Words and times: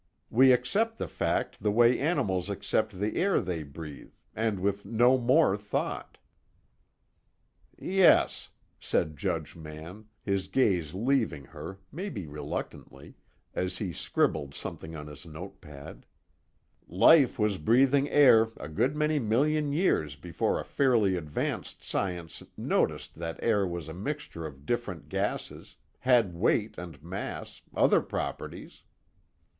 We 0.31 0.51
accept 0.51 0.97
the 0.97 1.07
fact 1.07 1.61
the 1.61 1.69
way 1.69 1.99
animals 1.99 2.49
accept 2.49 2.97
the 2.99 3.17
air 3.17 3.39
they 3.39 3.61
breathe, 3.61 4.13
and 4.35 4.59
with 4.59 4.83
no 4.83 5.15
more 5.19 5.55
thought." 5.55 6.17
"Yes," 7.77 8.49
said 8.79 9.15
Judge 9.15 9.55
Mann, 9.55 10.05
his 10.23 10.47
gaze 10.47 10.95
leaving 10.95 11.45
her, 11.45 11.77
maybe 11.91 12.25
reluctantly, 12.25 13.13
as 13.53 13.77
he 13.77 13.93
scribbled 13.93 14.55
something 14.55 14.95
on 14.95 15.05
his 15.05 15.27
note 15.27 15.61
pad, 15.61 16.07
"life 16.87 17.37
was 17.37 17.59
breathing 17.59 18.09
air 18.09 18.47
a 18.57 18.69
good 18.69 18.95
many 18.95 19.19
million 19.19 19.71
years 19.71 20.15
before 20.15 20.59
a 20.59 20.65
fairly 20.65 21.15
advanced 21.15 21.83
science 21.83 22.41
noticed 22.57 23.13
that 23.19 23.37
air 23.43 23.67
was 23.67 23.87
a 23.87 23.93
mixture 23.93 24.47
of 24.47 24.65
different 24.65 25.09
gases, 25.09 25.75
had 25.99 26.33
weight 26.33 26.75
and 26.79 27.03
mass, 27.03 27.61
other 27.75 28.01
properties. 28.01 28.81